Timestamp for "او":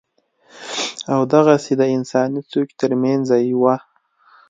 1.13-1.21